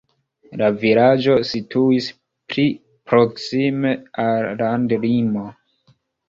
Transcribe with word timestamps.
La 0.59 0.67
vilaĝo 0.83 1.35
situis 1.49 2.07
pli 2.53 2.65
proksime 3.13 3.93
al 4.25 4.33
la 4.49 4.57
landlimo. 4.63 5.47